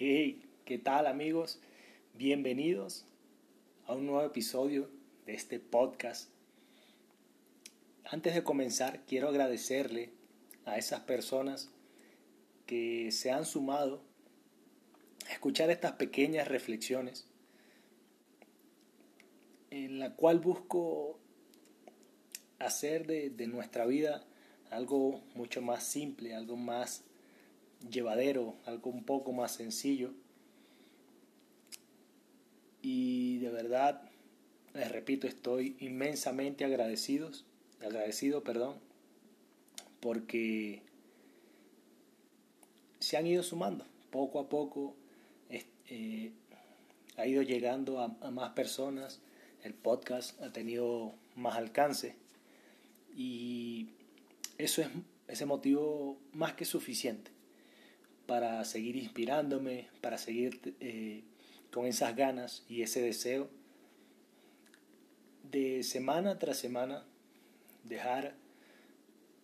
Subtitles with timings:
[0.00, 1.58] Hey, ¿qué tal amigos?
[2.14, 3.04] Bienvenidos
[3.84, 4.88] a un nuevo episodio
[5.26, 6.30] de este podcast.
[8.04, 10.12] Antes de comenzar, quiero agradecerle
[10.66, 11.72] a esas personas
[12.66, 14.04] que se han sumado
[15.28, 17.26] a escuchar estas pequeñas reflexiones
[19.70, 21.18] en la cual busco
[22.60, 24.24] hacer de, de nuestra vida
[24.70, 27.02] algo mucho más simple, algo más
[27.90, 30.12] llevadero, algo un poco más sencillo.
[32.82, 34.10] Y de verdad,
[34.74, 37.44] les repito, estoy inmensamente agradecidos,
[37.80, 38.76] agradecido, perdón,
[40.00, 40.82] porque
[43.00, 44.96] se han ido sumando poco a poco,
[45.50, 46.32] eh,
[47.16, 49.20] ha ido llegando a, a más personas,
[49.62, 52.14] el podcast ha tenido más alcance
[53.16, 53.88] y
[54.56, 54.88] eso es
[55.26, 57.37] ese motivo más que suficiente
[58.28, 61.22] para seguir inspirándome, para seguir eh,
[61.72, 63.48] con esas ganas y ese deseo
[65.50, 67.06] de semana tras semana
[67.84, 68.34] dejar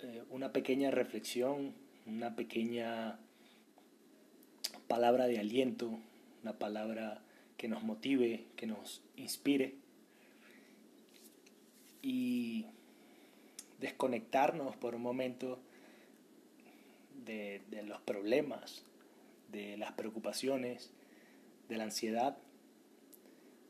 [0.01, 1.73] eh, una pequeña reflexión,
[2.05, 3.19] una pequeña
[4.87, 5.99] palabra de aliento,
[6.43, 7.23] una palabra
[7.57, 9.77] que nos motive, que nos inspire
[12.03, 12.67] y
[13.81, 15.59] desconectarnos por un momento
[17.25, 18.83] de, los problemas,
[19.51, 20.91] de las preocupaciones,
[21.69, 22.37] de la ansiedad,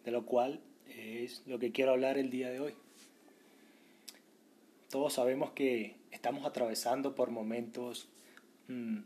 [0.05, 2.75] de lo cual es lo que quiero hablar el día de hoy.
[4.91, 8.09] Todos sabemos que estamos atravesando por momentos
[8.69, 8.99] mm,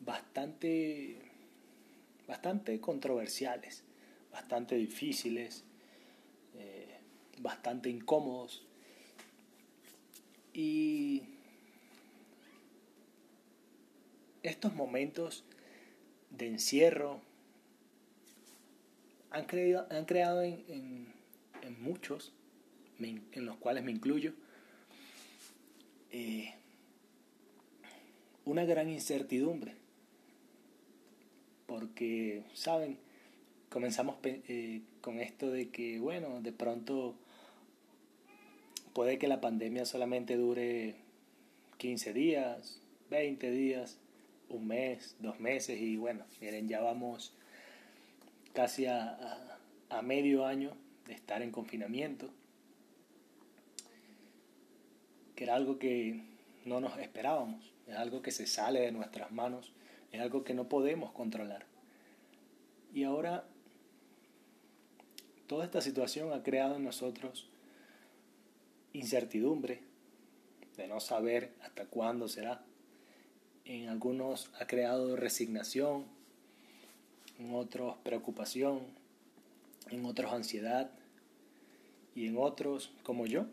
[0.00, 1.16] bastante,
[2.28, 3.82] bastante controversiales,
[4.32, 5.64] bastante difíciles,
[6.56, 6.98] eh,
[7.40, 8.64] bastante incómodos.
[10.52, 11.22] Y
[14.42, 15.44] estos momentos
[16.30, 17.20] de encierro
[19.30, 21.06] han, creado, han creado en,
[21.80, 22.32] muchos,
[22.98, 24.32] en los cuales me incluyo,
[26.12, 26.54] eh,
[28.44, 29.74] una gran incertidumbre.
[31.66, 32.98] Porque, ¿saben?
[33.68, 37.14] Comenzamos eh, con esto de que, bueno, de pronto
[38.92, 40.96] puede que la pandemia solamente dure
[41.78, 42.80] 15 días,
[43.10, 43.98] 20 días,
[44.50, 47.32] un mes, dos meses y bueno, miren, ya vamos
[48.52, 49.46] casi a,
[50.02, 52.30] medio año de estar en confinamiento,
[55.34, 56.22] que era algo que
[56.64, 59.72] no nos esperábamos, es algo que se sale de nuestras manos,
[60.12, 61.66] es algo que no podemos controlar.
[62.92, 63.44] Y ahora
[65.46, 67.48] toda esta situación ha creado en nosotros
[68.92, 69.82] incertidumbre
[70.76, 72.64] de no saber hasta cuándo será
[73.64, 76.04] en algunos ha creado resignación,
[77.38, 78.80] en otros preocupación,
[79.90, 80.90] en otros ansiedad
[82.14, 83.46] y en otros, como yo,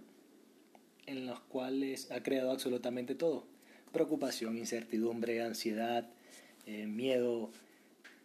[1.06, 3.46] en los cuales ha creado absolutamente todo.
[3.92, 6.10] Preocupación, incertidumbre, ansiedad,
[6.66, 7.50] eh, miedo,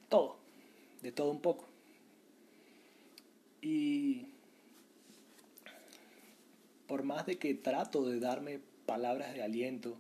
[0.08, 0.36] todo,
[1.02, 1.66] de todo un poco.
[3.60, 4.26] Y
[6.88, 9.96] por más de que trato de darme palabras de aliento,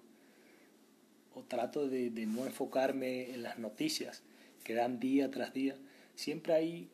[1.34, 4.22] o trato de, no enfocarme en las noticias
[4.64, 5.76] que dan día tras día,
[6.14, 6.88] siempre hay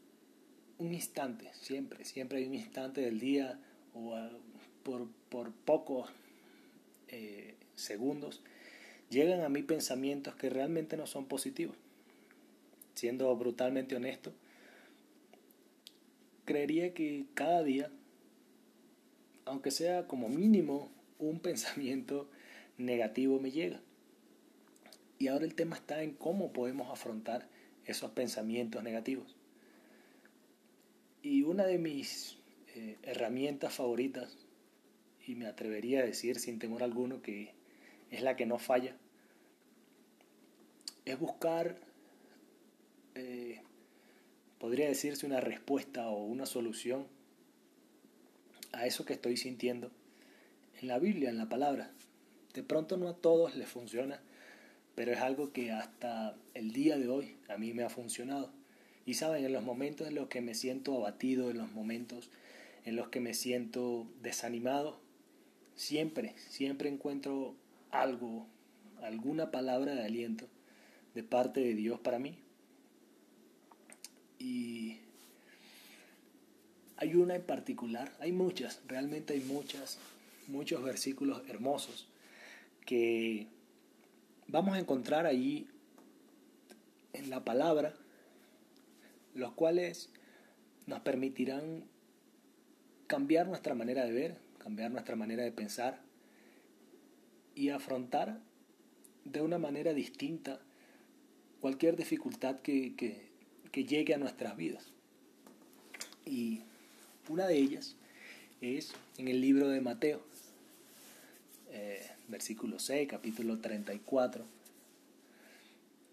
[0.79, 3.59] un instante, siempre, siempre hay un instante del día
[3.95, 4.17] o
[4.83, 6.11] por, por pocos
[7.09, 8.43] eh, segundos,
[9.11, 11.77] llegan a mí pensamientos que realmente no son positivos.
[12.95, 14.33] Siendo brutalmente honesto,
[16.45, 17.91] creería que cada día,
[19.45, 22.29] aunque sea como mínimo un pensamiento
[22.77, 23.81] negativo me llega.
[25.19, 27.49] Y ahora el tema está en cómo podemos afrontar
[27.85, 29.37] esos pensamientos negativos.
[31.23, 32.39] Y una de mis
[32.75, 34.37] eh, herramientas favoritas,
[35.27, 37.53] y me atrevería a decir sin temor alguno que
[38.11, 38.95] es la que no falla,
[41.05, 41.77] es buscar,
[43.15, 43.61] eh,
[44.59, 47.07] podría decirse, una respuesta o una solución
[48.73, 49.91] a eso que estoy sintiendo
[50.81, 51.91] en la Biblia, en la palabra.
[52.55, 54.21] De pronto no a todos les funciona
[54.99, 58.51] pero es algo que hasta el día de hoy a mí me ha funcionado.
[59.07, 62.31] Y saben, en los momentos en los que me siento abatido, en los momentos
[62.85, 64.99] en los que me siento desanimado,
[65.77, 67.55] siempre, siempre encuentro
[67.93, 68.49] algo,
[69.01, 70.49] alguna palabra de aliento
[71.15, 72.37] de parte de Dios para mí.
[74.41, 74.99] Y
[76.97, 80.01] hay una en particular, hay muchas, realmente hay muchas,
[80.49, 82.09] muchos versículos hermosos
[82.85, 83.47] que
[84.49, 85.69] vamos a encontrar ahí
[87.13, 87.95] en la palabra,
[89.35, 90.11] los cuales
[90.87, 91.85] nos permitirán
[93.07, 96.01] cambiar nuestra manera de ver, cambiar nuestra manera de pensar
[97.55, 98.41] y afrontar
[99.25, 100.61] de una manera distinta
[101.61, 103.29] cualquier dificultad que, que,
[103.85, 104.93] llegue a nuestras vidas.
[106.25, 106.63] Y
[107.29, 107.97] una de ellas
[108.61, 110.21] es en el libro de Mateo,
[111.71, 114.45] eh, versículo 6, capítulo 34,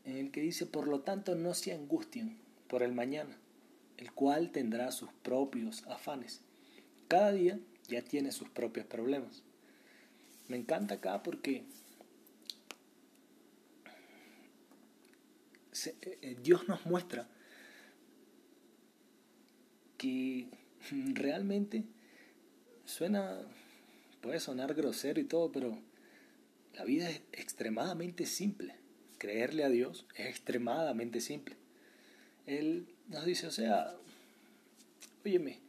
[0.05, 2.37] en el que dice, por lo tanto no se angustien
[2.67, 3.37] por el mañana,
[3.97, 6.41] el cual tendrá sus propios afanes.
[7.07, 9.43] Cada día ya tiene sus propios problemas.
[10.47, 11.63] Me encanta acá porque
[15.85, 17.27] eh, Dios nos muestra
[19.97, 20.47] que
[21.13, 21.83] realmente
[22.85, 23.41] suena,
[24.25, 25.77] puede sonar grosero y todo, pero
[26.73, 28.75] la vida es extremadamente simple.
[29.19, 31.55] Creerle a Dios es extremadamente simple.
[32.47, 33.95] Él nos dice, o sea,
[35.23, 35.59] óyeme,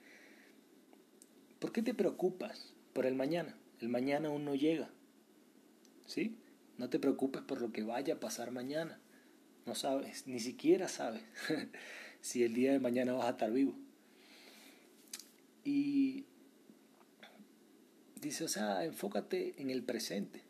[1.59, 3.55] ¿por qué te preocupas por el mañana?
[3.83, 4.89] El mañana aún no llega.
[6.07, 6.35] ¿Sí?
[6.79, 8.99] No te preocupes por lo que vaya a pasar mañana.
[9.67, 11.23] No sabes, ni siquiera sabes
[12.23, 13.75] si el día de mañana vas a estar vivo.
[15.63, 16.25] Y
[18.27, 20.43] dice, o sea, enfócate en el presente.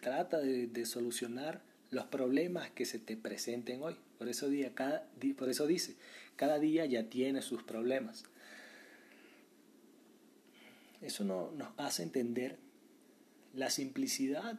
[0.00, 3.96] Trata de, solucionar los problemas que se te presenten hoy.
[4.18, 5.06] Por eso, día, cada,
[5.36, 5.96] por eso dice,
[6.36, 8.24] cada día ya tiene sus problemas.
[11.00, 12.58] Eso nos hace entender
[13.54, 14.58] la simplicidad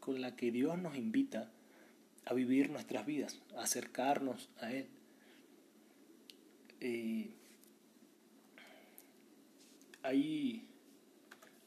[0.00, 1.50] con la que Dios nos invita
[2.24, 4.86] a vivir nuestras vidas, a acercarnos a Él.
[6.80, 7.30] Eh,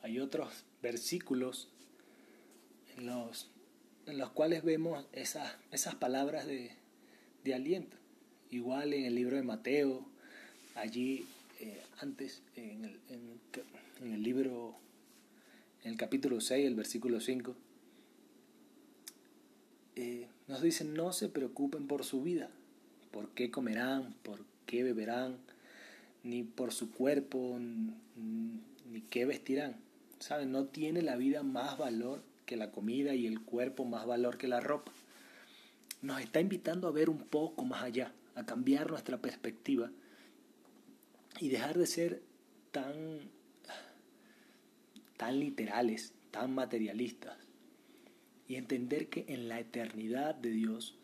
[0.05, 1.67] hay otros versículos
[2.95, 3.49] en los
[4.05, 6.71] en los cuales vemos esas, esas palabras de,
[7.51, 7.97] aliento.
[8.51, 10.05] Igual en el libro de Mateo,
[10.75, 11.25] allí
[11.59, 14.75] eh, antes, en el, en, el, libro,
[15.83, 17.55] en el capítulo 6, el versículo 5,
[19.95, 22.51] eh, nos dicen, no se preocupen por su vida,
[23.09, 25.37] por qué comerán, por qué beberán,
[26.23, 27.57] ni por su cuerpo,
[28.19, 29.77] ni qué vestirán.
[30.19, 30.51] ¿Saben?
[30.51, 34.47] No tiene la vida más valor que la comida y el cuerpo más valor que
[34.47, 34.91] la ropa.
[36.01, 39.91] Nos está invitando a ver un poco más allá, a cambiar nuestra perspectiva
[41.39, 42.21] y dejar de ser
[42.71, 42.93] tan,
[45.17, 47.37] tan literales, tan materialistas
[48.47, 50.95] y entender que en la eternidad de Dios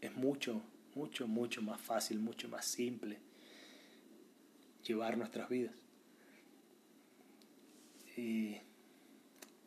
[0.00, 0.62] es mucho,
[0.94, 3.18] mucho, mucho más fácil, mucho más simple
[4.84, 5.74] llevar nuestras vidas.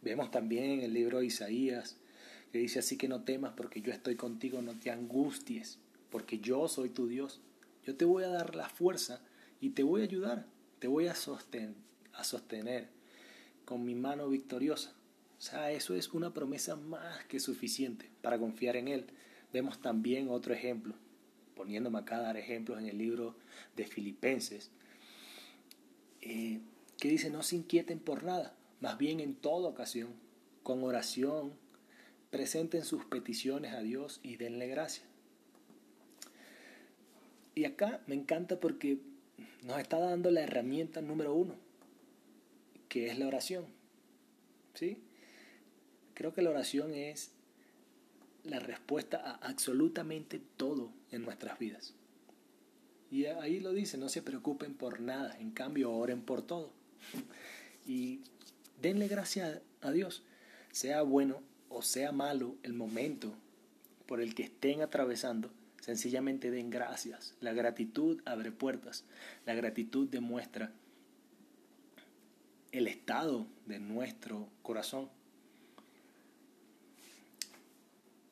[0.01, 1.97] Vemos también en el libro de Isaías
[2.51, 5.79] que dice así que no temas porque yo estoy contigo, no te angusties,
[6.11, 7.41] porque yo soy tu Dios.
[7.83, 9.21] Yo te voy a dar la fuerza
[9.59, 10.45] y te voy a ayudar,
[10.77, 11.73] te voy a, sostener,
[12.13, 12.89] a sostener
[13.65, 14.93] con mi mano victoriosa.
[15.39, 19.05] O sea, eso es una promesa más que suficiente para confiar en Él.
[19.51, 20.93] Vemos también otro ejemplo,
[21.55, 23.35] poniéndome acá a dar ejemplos en el libro
[23.75, 24.69] de Filipenses,
[26.21, 26.59] eh,
[27.03, 30.13] que dice, no se inquieten por nada, más bien en toda ocasión,
[30.63, 31.51] con oración,
[32.29, 35.03] presenten sus peticiones a Dios y denle gracia.
[37.55, 38.99] Y acá me encanta porque
[39.65, 41.55] nos está dando la herramienta número uno,
[42.87, 43.65] que es la oración.
[44.73, 44.97] ¿Sí?
[46.13, 47.31] Creo que la oración es
[48.45, 51.95] la respuesta a absolutamente todo en nuestras vidas.
[53.11, 56.81] Y ahí lo dice, no se preocupen por nada, en cambio oren por todo.
[57.85, 58.21] Y
[58.81, 60.23] denle gracias a Dios,
[60.71, 63.33] sea bueno o sea malo el momento
[64.05, 67.35] por el que estén atravesando, sencillamente den gracias.
[67.41, 69.05] La gratitud abre puertas,
[69.45, 70.71] la gratitud demuestra
[72.71, 75.09] el estado de nuestro corazón.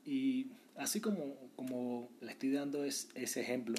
[0.05, 3.75] Y así como, como le estoy dando ese ejemplo,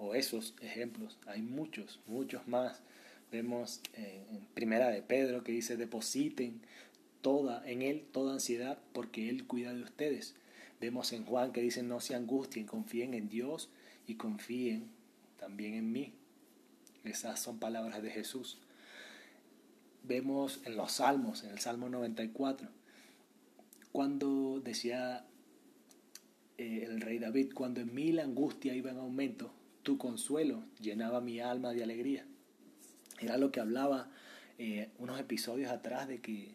[0.00, 2.80] o esos ejemplos, hay muchos, muchos más
[3.30, 6.60] Vemos en Primera de Pedro que dice, depositen
[7.20, 10.34] toda en Él toda ansiedad porque Él cuida de ustedes.
[10.80, 13.68] Vemos en Juan que dice, no se angustien, confíen en Dios
[14.06, 14.90] y confíen
[15.38, 16.12] también en mí.
[17.04, 18.58] Esas son palabras de Jesús.
[20.02, 22.68] Vemos en los Salmos, en el Salmo 94,
[23.92, 25.26] cuando decía
[26.56, 31.20] eh, el rey David, cuando en mí la angustia iba en aumento, tu consuelo llenaba
[31.20, 32.26] mi alma de alegría.
[33.20, 34.08] Era lo que hablaba
[34.58, 36.54] eh, unos episodios atrás de que,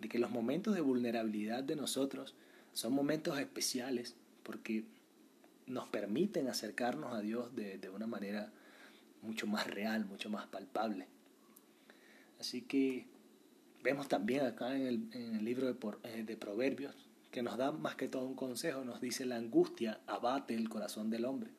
[0.00, 2.34] de que los momentos de vulnerabilidad de nosotros
[2.72, 4.84] Son momentos especiales porque
[5.66, 8.52] nos permiten acercarnos a Dios de, una manera
[9.22, 11.08] mucho más real, mucho más palpable.
[12.38, 13.06] Así que
[13.82, 16.94] vemos también acá en el, libro de, eh, de Proverbios
[17.30, 21.10] que nos da más que todo un consejo, nos dice la angustia abate el corazón
[21.10, 21.50] del hombre.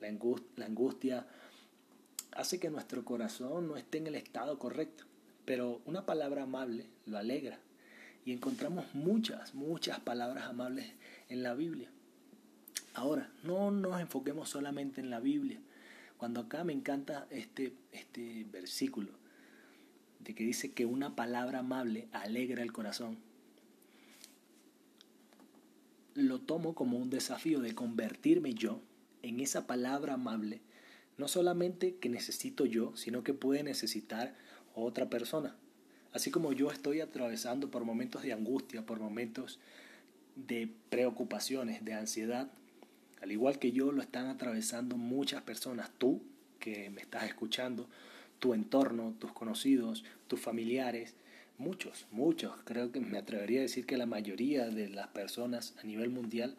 [0.00, 1.26] La angustia, la angustia
[2.36, 5.04] hace que nuestro corazón no esté en el estado correcto,
[5.44, 7.58] pero una palabra amable lo alegra.
[8.24, 10.92] Y encontramos muchas, muchas palabras amables
[11.28, 11.90] en la Biblia.
[12.94, 15.60] Ahora, no nos enfoquemos solamente en la Biblia.
[16.16, 19.10] Cuando acá me encanta este, este versículo,
[20.20, 23.18] de que dice que una palabra amable alegra el corazón,
[26.14, 28.80] lo tomo como un desafío de convertirme yo
[29.22, 30.60] en esa palabra amable,
[31.16, 34.34] no solamente que necesito yo, sino que puede necesitar
[34.74, 35.56] otra persona.
[36.12, 39.58] Así como yo estoy atravesando por momentos de angustia, por momentos
[40.36, 42.50] de preocupaciones, de ansiedad,
[43.20, 46.22] al igual que yo lo están atravesando muchas personas, tú
[46.58, 47.88] que me estás escuchando,
[48.38, 51.14] tu entorno, tus conocidos, tus familiares,
[51.58, 55.84] muchos, muchos, creo que me atrevería a decir que la mayoría de las personas a
[55.84, 56.56] nivel mundial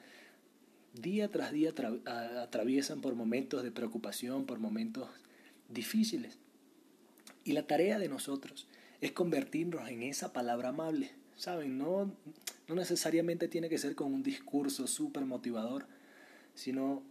[1.02, 1.74] día tras día
[2.42, 5.10] atraviesan por momentos de preocupación, por momentos
[5.70, 6.38] difíciles.
[7.44, 8.68] Y la tarea de nosotros
[9.02, 11.12] es convertirnos en esa palabra amable.
[11.36, 11.78] ¿Saben?
[11.78, 12.16] No,
[12.68, 15.86] no necesariamente tiene que ser con un discurso súper motivador,
[16.54, 17.04] sino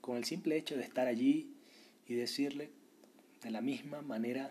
[0.00, 1.52] con el simple hecho de estar allí
[2.06, 2.70] y decirle
[3.42, 4.50] de la misma manera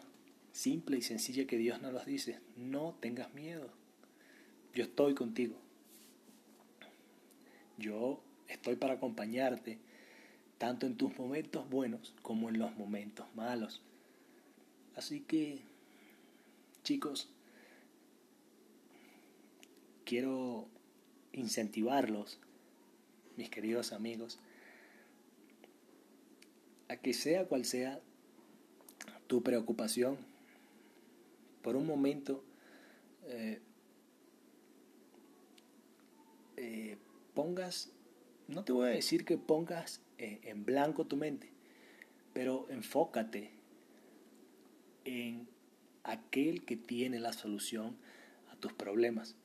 [0.52, 3.70] simple y sencilla que Dios nos los dice, no tengas miedo,
[4.74, 5.56] yo estoy contigo,
[7.78, 9.80] yo estoy para acompañarte,
[10.58, 13.82] tanto en tus momentos buenos como en los momentos malos.
[14.96, 15.62] Así que,
[16.84, 17.30] chicos,
[20.06, 20.68] quiero
[21.34, 22.40] incentivarlos
[23.38, 24.40] mis queridos amigos,
[26.90, 28.02] a que sea cual sea
[29.28, 30.18] tu preocupación,
[31.62, 32.44] por un momento
[33.28, 33.62] eh,
[36.58, 36.98] eh,
[37.34, 37.92] pongas,
[38.52, 41.50] no te voy a decir que pongas eh, en blanco tu mente,
[42.34, 43.52] pero enfócate
[45.06, 45.48] en
[46.04, 47.96] aquel que tiene la solución
[48.52, 49.36] a tus problemas.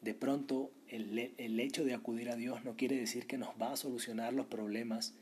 [0.00, 3.76] De pronto el, hecho de acudir a Dios no quiere decir que nos va a
[3.76, 5.14] solucionar los problemas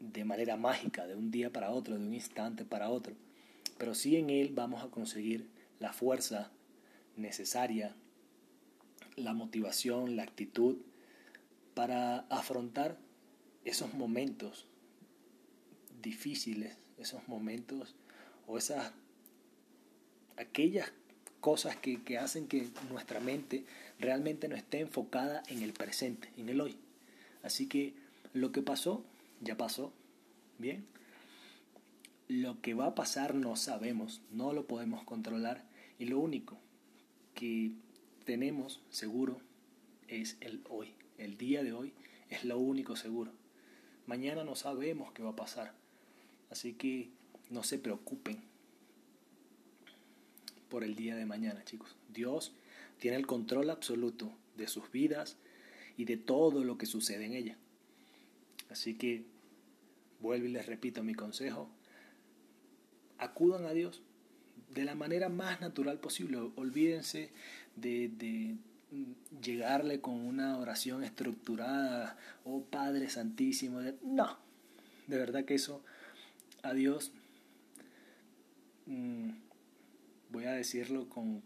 [0.00, 3.14] de manera mágica, de un día para otro, de un instante para otro.
[3.78, 5.48] Pero sí en Él vamos a conseguir
[5.80, 6.52] la fuerza
[7.16, 7.96] necesaria,
[9.16, 10.76] la motivación, la actitud
[11.74, 12.98] para afrontar
[13.64, 14.66] esos momentos
[16.02, 17.94] difíciles, esos momentos
[18.46, 18.92] o esas
[20.36, 20.92] aquellas
[21.40, 23.64] cosas que, que hacen que nuestra mente
[23.98, 26.76] realmente no esté enfocada en el presente, en el hoy.
[27.42, 27.94] Así que
[28.32, 29.04] lo que pasó,
[29.40, 29.92] ya pasó,
[30.58, 30.86] ¿bien?
[32.28, 35.64] Lo que va a pasar no sabemos, no lo podemos controlar
[35.98, 36.58] y lo único
[37.34, 37.72] que
[38.24, 39.40] tenemos seguro
[40.08, 40.94] es el hoy.
[41.18, 41.92] El día de hoy
[42.30, 43.32] es lo único seguro.
[44.06, 45.74] Mañana no sabemos qué va a pasar.
[46.50, 47.10] Así que
[47.50, 48.42] no se preocupen
[50.68, 51.96] por el día de mañana, chicos.
[52.12, 52.52] Dios
[52.98, 55.36] tiene el control absoluto de sus vidas
[55.96, 57.56] y de todo lo que sucede en ella.
[58.70, 59.24] Así que
[60.20, 61.68] vuelvo y les repito mi consejo.
[63.18, 64.02] Acudan a Dios
[64.70, 66.38] de la manera más natural posible.
[66.56, 67.30] Olvídense
[67.76, 68.56] de,
[69.42, 73.80] llegarle con una oración estructurada, oh Padre Santísimo.
[74.02, 74.38] No,
[75.06, 75.82] de verdad que eso
[76.62, 77.12] a Dios
[78.86, 79.30] mm,
[80.30, 81.42] voy a decirlo con,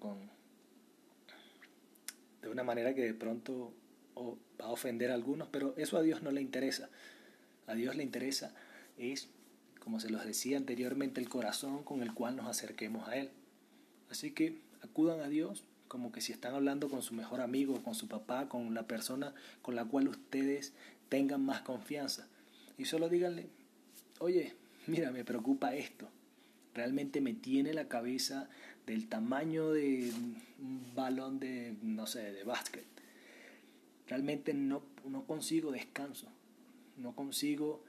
[2.43, 3.73] de una manera que de pronto
[4.61, 6.89] va a ofender a algunos, pero eso a Dios no le interesa.
[7.67, 8.55] A Dios le interesa
[8.97, 9.29] es,
[9.79, 13.31] como se los decía anteriormente, el corazón con el cual nos acerquemos a Él.
[14.11, 17.95] Así que acudan a Dios como que si están hablando con su mejor amigo, con
[17.95, 20.73] su papá, con la persona con la cual ustedes
[21.09, 22.27] tengan más confianza.
[22.77, 23.47] Y solo díganle,
[24.21, 24.55] oye,
[24.87, 26.09] mira, me preocupa esto.
[26.75, 28.49] Realmente me tiene la cabeza
[28.87, 30.13] del tamaño de
[30.61, 32.85] un balón de, no sé, de básquet.
[34.07, 36.29] Realmente no, no consigo descanso,
[36.97, 37.83] no consigo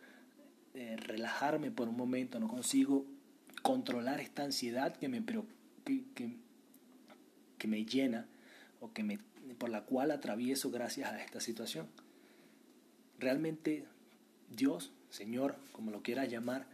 [0.74, 3.06] eh, relajarme por un momento, no consigo
[3.62, 5.24] controlar esta ansiedad que me,
[5.86, 6.36] que, que,
[7.60, 8.26] que me llena
[8.80, 9.20] o que me,
[9.60, 11.88] por la cual atravieso gracias a esta situación.
[13.20, 13.86] Realmente
[14.50, 16.66] Dios, Señor, como lo quieras llamar,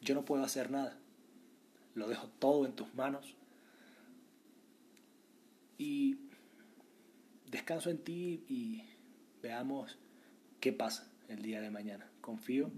[0.00, 0.96] yo no puedo hacer nada
[1.94, 3.34] lo dejo todo en tus manos.
[5.78, 6.16] Y
[7.50, 8.84] descanso en ti y
[9.42, 9.98] veamos
[10.60, 12.08] qué pasa el día de mañana.
[12.20, 12.70] Confío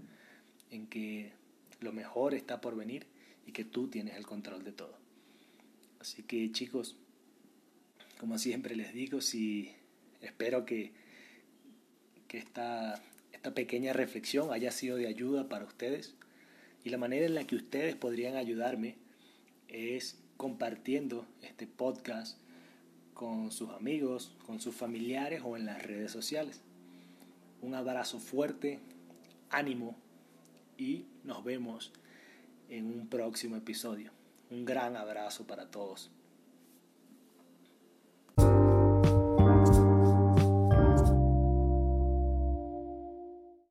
[0.71, 1.33] en que
[1.79, 3.07] lo mejor está por venir
[3.45, 4.97] y que tú tienes el control de todo.
[6.07, 6.95] Así que chicos,
[8.17, 9.73] como siempre les digo, si
[10.21, 10.93] espero que,
[12.29, 16.15] que esta, esta pequeña reflexión haya sido de ayuda para ustedes
[16.85, 18.95] y la manera en la que ustedes podrían ayudarme
[19.67, 22.39] es compartiendo este podcast
[23.13, 26.61] con sus amigos, con sus familiares o en las redes sociales.
[27.61, 28.79] Un abrazo fuerte,
[29.49, 29.97] ánimo
[30.77, 31.91] y nos vemos
[32.69, 34.16] en un próximo episodio.
[34.49, 36.09] Un gran abrazo para todos.